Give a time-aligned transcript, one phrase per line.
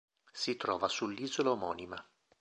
[0.31, 2.03] Si trova sull'isola omonima.